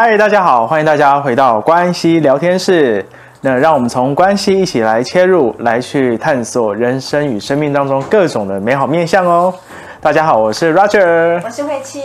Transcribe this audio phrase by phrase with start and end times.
[0.00, 3.04] 嗨，大家好，欢迎大家回到关系聊天室。
[3.40, 9.52] 那让我们从关系一起来切入，来去探索人生与生命当中各种的美好面向哦。
[10.00, 12.00] 大家好，我是 Roger，我是慧卿。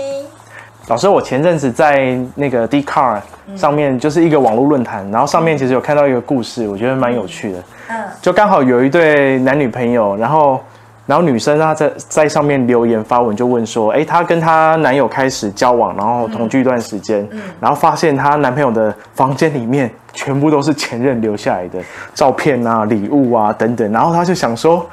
[0.87, 3.21] 老师，我前阵子在那个 Dcard
[3.55, 7.59] 上面，就是一个网络论坛，然后上面其实有看到一个故事，我觉得蛮有趣的。
[7.89, 10.59] 嗯，就刚好有一对男女朋友，然后。
[11.05, 21.79] 然后女生她在在上面留言发文，就问说：“哎，她跟她男友开始交往，然后同居一段时间，嗯，然后发现她男朋友的房间里面全部都是前任留下来的
[22.13, 23.91] 照片啊、礼物啊等等。
[23.91, 24.89] 然后她就想说，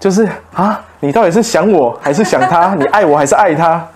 [0.00, 2.74] 就是啊，你到底是想我还是想他？
[2.78, 3.86] 你爱我还是爱他？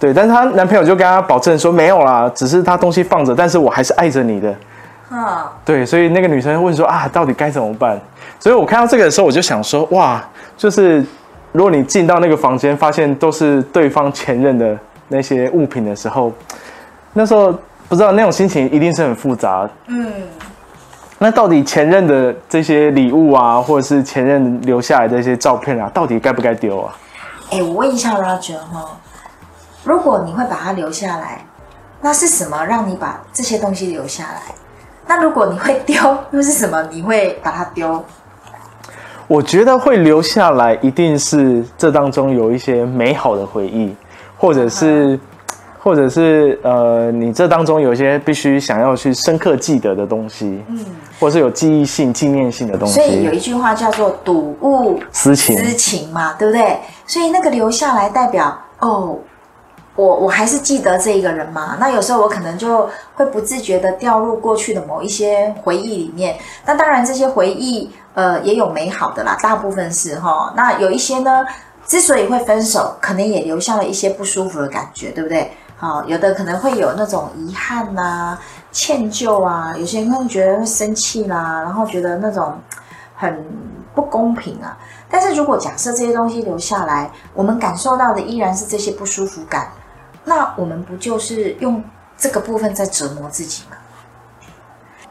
[0.00, 0.12] 对。
[0.12, 4.52] 但是她男朋友就跟她保证说没有啦，只是他东西放着，但是我还是爱着你的。
[5.64, 5.86] 对。
[5.86, 7.96] 所以那个女生问说啊，到底该怎么办？
[8.40, 10.20] 所以我看到这个的时候，我就想说，哇。
[10.56, 11.04] 就是，
[11.52, 16.32] 如果你进到那个房间，发现都是对方前任的那些物品的时候，
[17.12, 17.52] 那时候
[17.88, 19.68] 不知道那种心情一定是很复杂。
[19.86, 20.12] 嗯，
[21.18, 26.96] 那到底前任的这些礼物啊，或者是前任留下来的一些照片啊，到底该不该丢啊？
[27.50, 28.98] 哎，我问一下 Roger 哈，
[29.84, 31.44] 如果你会把它留下来，
[32.00, 34.54] 那是什么让你把这些东西留下来？
[35.06, 38.04] 那如果你会丢，又是什么你会把它丢？
[39.28, 43.94] 我觉得会留下来，一定是这当中有一些美好的回忆，
[44.36, 45.18] 或者是，
[45.78, 50.78] 或者是呃，你这当中有一些必须想要去深刻记得的东西，嗯，
[51.18, 52.94] 或者是有记忆性、纪念性的东西。
[52.94, 56.78] 所以有一句话叫做“睹物思情”，思情嘛，对不对？
[57.06, 59.18] 所以那个留下来代表哦。
[59.96, 66.38] 我我还是记得这一个人嘛，那有时候我可能就会不自觉的掉入过去的某一些回忆里面。
[66.66, 70.52] 那当然这些回忆，呃，也有美好的啦，大部分是哈。
[70.54, 71.44] 那有一些呢，
[71.86, 75.50] 之所以会分手，可能也留下了一些不舒服的感觉，对不对？
[75.78, 78.38] 好，有的可能会有那种遗憾呐、
[78.70, 82.52] 歉疚啊，有些人会觉得会生气啦，然后觉得那种
[83.14, 83.42] 很
[83.94, 84.76] 不公平啊。
[85.08, 89.68] 但是如果假设这些东西留下来，我们感受到的依然是这些不舒服感。
[90.26, 91.82] 那我们不就是用
[92.18, 93.76] 这个部分在折磨自己吗？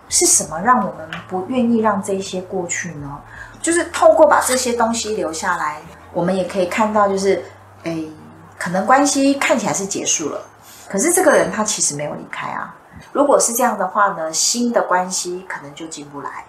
[0.07, 3.19] 是什么让我们不愿意让这些过去呢？
[3.59, 5.81] 就是透过把这些东西留下来，
[6.13, 7.43] 我们也可以看到，就是，
[7.83, 8.07] 诶，
[8.59, 10.39] 可能关系看起来是结束了，
[10.87, 12.75] 可是这个人他其实没有离开啊。
[13.11, 16.45] 如果是这样的话呢，新的关系可能就进不来。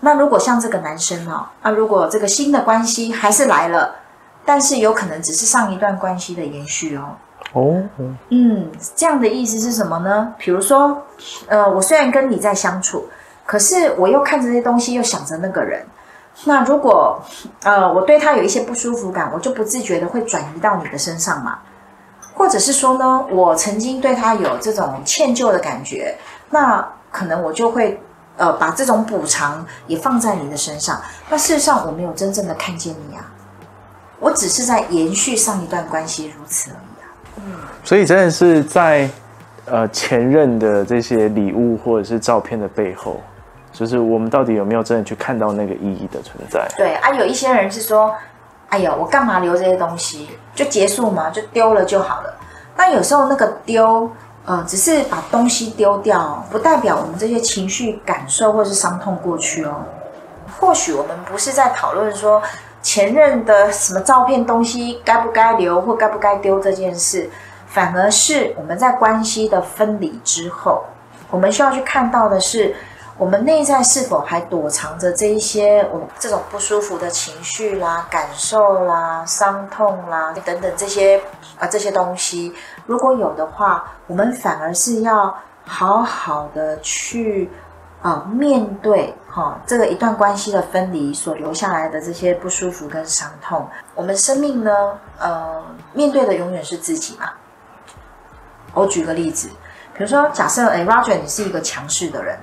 [0.00, 3.96] 那如果像这个男生哦，那如果这个新的关系还是来了，
[4.44, 7.16] 但是有可能只是上一段关系的延续哦。
[7.54, 7.82] 哦，
[8.28, 10.34] 嗯，这样的意思是什么呢？
[10.38, 11.02] 比如说，
[11.46, 13.08] 呃，我虽然跟你在相处，
[13.46, 15.86] 可是我又看着这些东西，又想着那个人。
[16.44, 17.20] 那如果，
[17.62, 21.58] 呃，我对他有一些不舒服感，我就不自觉的会转移到你的身上嘛。
[22.34, 26.16] 或者是说呢，我曾经对他有这种歉疚的感觉，
[26.50, 28.00] 那可能我就会，
[28.36, 31.00] 呃，把这种补偿也放在你的身上。
[31.28, 33.24] 那事实上，我没有真正的看见你啊，
[34.20, 36.70] 我只是在延续上一段关系，如此。
[37.84, 39.08] 所以真的是在，
[39.64, 43.20] 呃，前任的这些礼物或者是照片的背后，
[43.72, 46.66] 就是我们到底有没有真的去看到那个意义的存在？
[46.76, 48.14] 对啊，有一些人是说，
[48.68, 50.28] 哎呀，我干嘛留这些东西？
[50.54, 52.34] 就结束嘛，就丢了就好了。
[52.76, 54.10] 那有时候那个丢，
[54.44, 59.84] 呃，只是把东西丢掉，不代表我们这些情绪感受或是伤痛过去哦。
[60.60, 62.42] 或许我们不是在讨论说。
[62.80, 67.28] 前任的什么照片东西该不该留或该不该丢这件事，
[67.66, 70.84] 反而是我们在关系的分离之后，
[71.30, 72.74] 我们需要去看到的是，
[73.16, 81.20] 我们内在是否还躲藏着这一些我们这种不舒服的情绪啦、感受啦、伤痛啦等等这些
[81.58, 82.54] 啊这些东西，
[82.86, 87.50] 如果有的话，我们反而是要好好的去。
[88.00, 94.70] 啊，面对哈、哦、这个一段关系的分离所留下来的这些不舒服跟伤痛，我们生命呢，
[95.18, 97.30] 呃，面对的永远是自己嘛。
[98.72, 99.48] 我举个例子，
[99.94, 102.38] 比如说，假设诶，Roger，你是一个强势的人，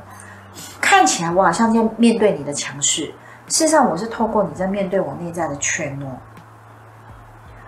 [0.82, 3.06] 看起来我好像在面对你的强势，
[3.48, 6.08] 事实上，我是透过你在面对我内在的怯懦。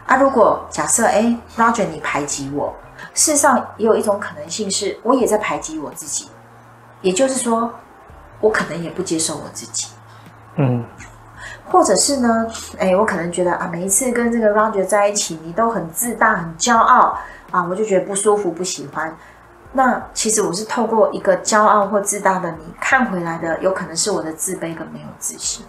[0.06, 2.75] 啊，如果假设哎，Roger 你排挤我，
[3.13, 6.30] 事实上也有一种可能性是，我也在排挤我自己。
[7.07, 7.71] 也就是说，
[8.42, 9.88] 我可能也不接受我自己。
[10.57, 10.83] 嗯。
[11.69, 17.18] 或者是呢，哎，我可能觉得啊，每一次跟这个 Roger 在一起，你都很自大、很骄傲
[17.51, 19.15] 啊，我就觉得不舒服、不喜欢。
[19.71, 25.65] 那其实我是透过一个骄傲或自大的你看回来的，有可能是我的自卑跟没有自信。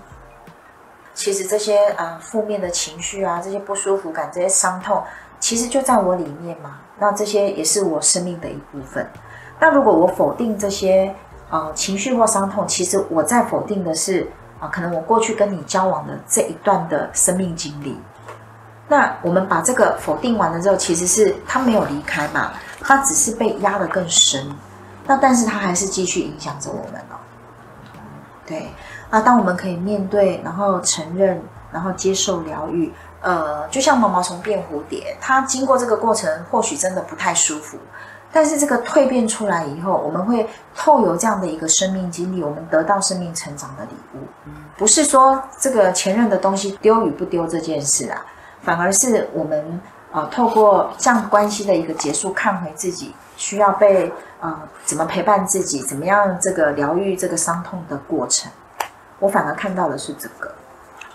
[1.14, 5.02] 其实这些呃负面的情绪啊，这些不舒服感、这些伤痛，
[5.38, 6.78] 其实就在我里面嘛。
[6.98, 9.08] 那这些也是我生命的一部分。
[9.60, 11.12] 那如果我否定这些
[11.50, 14.26] 呃情绪或伤痛，其实我在否定的是。
[14.60, 17.96] 啊，可能我过去跟你交往的这一段的生命经历，
[18.88, 22.50] 那我们把这个否定完了之后，其实是他没有离开嘛，
[22.80, 24.52] 他只是被压得更深，
[25.06, 27.14] 那但是他还是继续影响着我们哦。
[28.44, 28.68] 对，
[29.08, 31.40] 那当我们可以面对，然后承认，
[31.70, 37.78] 然后接受疗愈，呃，就像毛毛虫变蝴蝶，它经过这个过程，或许真的不太舒服。
[38.30, 40.46] 但是这个蜕变出来以后，我们会
[40.76, 44.18] 透由这样的一个生命经历，我们得到生命成长的礼物。
[44.76, 48.20] 不是说这个前任的东西丢与不丢这件事啊，
[48.62, 49.80] 反而是我们
[50.12, 58.52] 呃透过这样关系的一个结束，看回自己需要被呃怎么陪伴自己，怎么样这个疗愈这个伤痛的过程。
[59.18, 60.52] 我反而看到的是这个。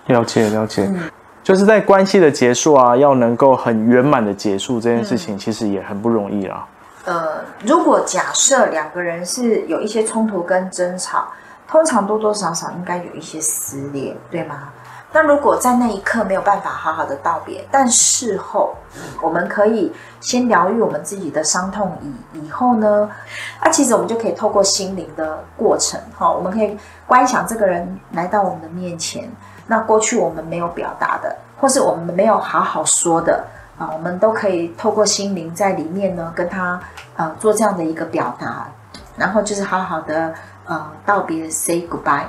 [0.07, 1.09] 了解了解，嗯，
[1.41, 6.67] 就是在关系的结束啊，要能够很圆满的结束这件事情，其实也很不容易啊。
[7.05, 11.27] 呃，如果假设两个人是有一些冲突跟争吵，
[11.67, 14.69] 通常多多少少应该有一些撕裂，对吗？
[15.11, 18.73] 那如果在那一刻没有办法好好的道别，但事后
[19.21, 23.07] 我们可以先疗愈我们自己的伤痛以，以后呢，
[23.59, 26.75] 啊，其实我们就可以透过心灵的过程，哈，我们可以
[27.05, 29.29] 观想这个人来到我们的面前，
[29.67, 33.45] 那过去我们没有表达的，或是我们没有好好说的。
[33.77, 36.79] 啊，我们都可以透过心灵在里面呢，跟他
[37.15, 38.67] 呃做这样的一个表达，
[39.17, 40.33] 然后就是好好的
[40.65, 42.25] 呃道别，say goodbye。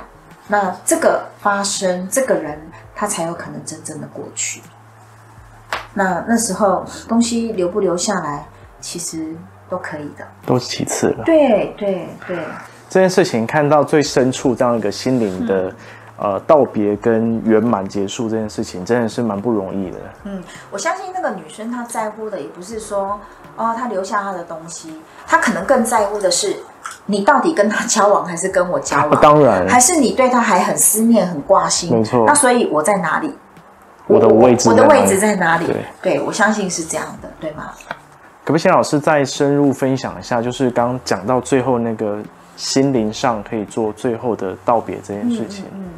[0.47, 2.59] 那这个发生，这个人
[2.95, 4.61] 他才有可能真正的过去。
[5.93, 8.45] 那那时候东西留不留下来，
[8.79, 9.35] 其实
[9.69, 11.23] 都可以的，都是其次了。
[11.25, 12.39] 对对对，
[12.89, 15.69] 这件事情看到最深处这样一个心灵的。
[15.69, 15.75] 嗯
[16.17, 19.97] 呃，道别跟圆满结束这件事情，真的是蛮不容易的。
[20.23, 20.41] 嗯，
[20.71, 23.19] 我相信那个女生她在乎的也不是说，
[23.57, 26.55] 哦，她留下她的东西，她可能更在乎的是，
[27.05, 29.21] 你到底跟她交往还是跟我交往？
[29.21, 31.91] 当然，还是你对她还很思念、很挂心？
[31.91, 32.23] 没错。
[32.25, 33.35] 那所以我在哪里？
[34.07, 35.65] 我的位置，我的位置在哪里？
[35.65, 37.71] 对，对，我相信是这样的，对吗？
[38.45, 42.19] 可不可以请老师再深入分享一下，就是刚讲到最后那个
[42.55, 45.65] 心灵上可以做最后的道别这件事情？
[45.73, 45.75] 嗯。
[45.75, 45.89] 嗯嗯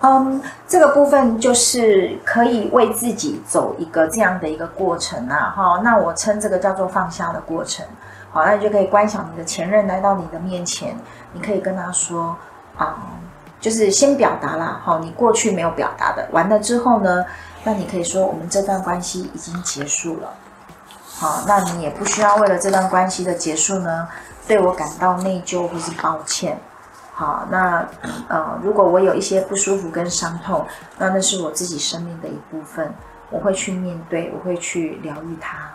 [0.00, 7.84] 嗯这个部分就是可以为自己走一个这样的一个过程啊，哈，那我称这个叫做放下的过程。
[8.30, 10.96] 好，那你就可以观想你的前任来到你的面前，
[11.32, 12.36] 你可以跟他说，
[12.76, 13.18] 啊、嗯，
[13.58, 17.24] 就是先表达啦，好，你过去没有表达的，完了之后呢，
[17.64, 20.28] 那你可以说我们这段关系已经结束了，
[21.06, 24.06] 好，那你也不需要为了这段关系的结束呢，
[24.46, 26.56] 对我感到内疚或是抱歉。
[27.18, 27.84] 好，那
[28.28, 30.64] 呃，如果我有一些不舒服跟伤痛，
[30.98, 32.94] 那那是我自己生命的一部分，
[33.28, 35.68] 我会去面对，我会去疗愈它。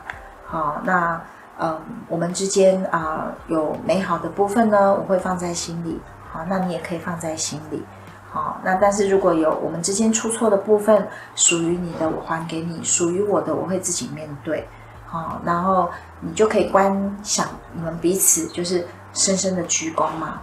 [0.46, 1.22] 好，那
[1.60, 1.77] 嗯，
[2.08, 6.00] 我们之间啊、有美好的部分呢，我会放在心里。
[6.32, 7.84] 好，那你也可以放在心里。
[8.32, 14.65] 好，那但是如果有我们之间出错的部分，属于你的我还给你，属于我的我会自己面对。
[15.06, 15.89] 好，然后
[16.22, 20.39] 你就可以观想你们彼此就是深深的鞠躬嘛。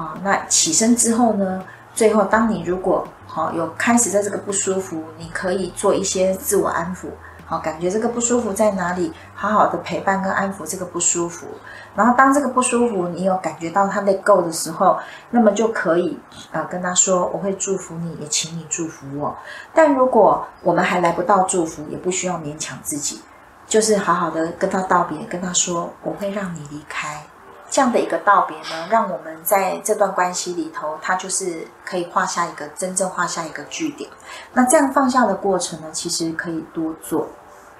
[0.00, 1.62] 啊，那起身之后呢？
[1.92, 7.08] 最后，当你如果好有开始在这个不舒服，你可以做一些自我安抚。
[7.44, 9.12] 好，感觉这个不舒服在哪里？
[9.34, 11.46] 好好的陪伴跟安抚这个不舒服。
[11.94, 14.98] 然后，当这个不舒服你有感觉到他累够的时候，
[15.30, 16.18] 那么就可以
[16.52, 19.36] 呃跟他说：“我会祝福你，也请你祝福我。”
[19.74, 23.20] 但如果我们还来不到祝福，也不需要勉强自己，
[23.66, 27.20] 就是好好的跟他道别，跟他说：“我会让你离开。”
[27.70, 34.10] 这样的一个道别呢，让我们在这段关系里头，它就是可以画下一个真正画下一个句点。
[34.52, 37.28] 那这样放下的过程呢，其实可以多做，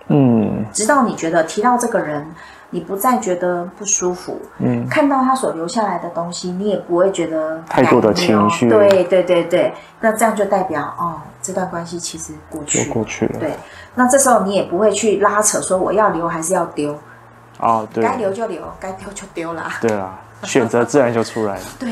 [0.06, 2.24] 嗯，直到你觉得提到这个人，
[2.70, 9.74] 你不再觉得不舒服，嗯，看到他所留下来的东西，你也不会觉得太多的情绪，对对对对。
[10.00, 13.54] 那这样就代表哦，这段关系其实过去过去了，对。
[13.96, 16.96] 那这时候你也不会去拉扯，说我要留还是要丢。
[17.60, 19.70] 哦，对，该留就留，该丢就丢了。
[19.80, 21.64] 对啊，选择自然就出来了。
[21.78, 21.90] 对，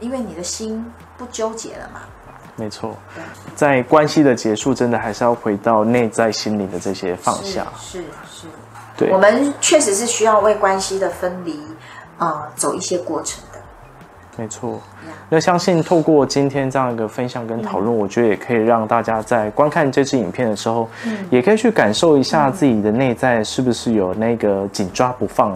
[0.00, 0.84] 因为你的心
[1.16, 2.00] 不纠结了嘛。
[2.56, 2.94] 没错，
[3.54, 7.66] 在关系的结束，真的还是要回到内在心灵的这些放下。
[7.78, 8.04] 是是，
[8.42, 8.46] 是
[8.96, 11.58] 对，我们确实是需要为关系的分离
[12.18, 13.49] 啊、呃、走一些过程的。
[14.40, 14.80] 没错，
[15.28, 25.54] 那相信透过今天这样一个分享跟讨论，嗯、我觉得也可以让大家在观看这支影片的时候，嗯、也可以去感受一下自己的内在是不是有那个紧抓不放、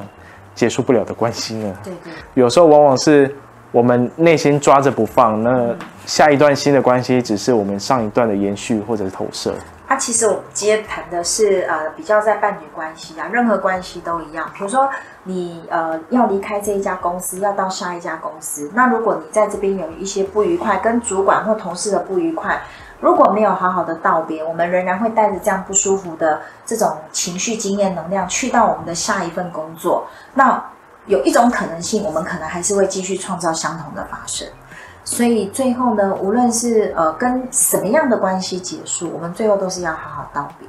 [0.55, 1.75] 结束不了的关系呢？
[1.83, 3.35] 对对，有时候往往是。
[3.73, 5.75] 我们内心抓着不放，那
[6.07, 9.53] 下一段新的关系只是我们上一段的延续或者是投射。
[9.95, 14.51] 啊，其实我们今天谈的是呃，比较在伴侣关系啊，任何关系都一样。
[14.53, 14.91] 比如说
[15.23, 22.61] 你呃要离开这一家公司，要到下一家公司，那如果你在这边有一些不愉快，跟主管或同事的不愉快，
[22.99, 30.09] 如果没有好好的道别，我们仍然会带着这样不舒服的这种情绪、经验、能量去到我们的下一份工作。
[30.35, 30.61] 那
[31.07, 34.49] 有一种可能性，我们可能还是会继续创造相同的发生。
[35.05, 40.67] 所以最后呢，无论是呃跟什么样的关系结束，我们最后都是要好好道别。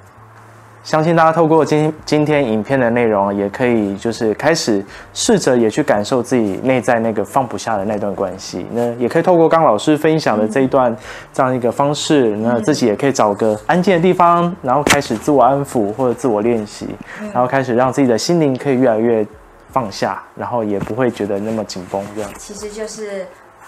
[0.84, 8.68] 相信大家透过今今天影片的内容，也可以就是开始试着也去感受自己内在那个放不下的那段关系。
[8.72, 10.96] 那也可以透过刚老师分享的这一段
[11.34, 16.90] 这样一个方式，那自己也可以找个安静的地方，然后开始自我安抚或者自我练习，
[17.34, 19.26] 然后开始让自己的心灵可以越来越。
[19.72, 23.26] 放下，然后也不会觉得那么紧绷，这样其实就是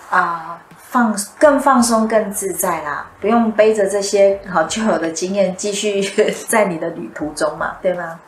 [0.09, 6.01] 啊、呃，放更放松、更自在啦，不用背着这些好旧有的经验继续
[6.47, 8.19] 在你的旅途中嘛，对吗？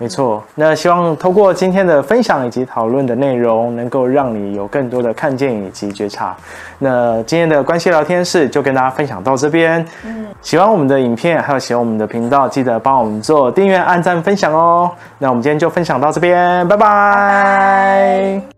[0.00, 6.36] 没错，那希望透过今天的分享以及讨论的内容，能够让你有更多的看见以及觉察。
[6.78, 9.84] 那今天的关系聊天室就跟大家分享到这边。
[10.04, 14.88] 嗯，喜欢我们的影片，还有喜欢我们的频道，记得帮我们做订阅、按赞、分享哦。
[15.18, 16.86] 那我们今天就分享到这边，拜拜。
[16.86, 18.57] 拜拜。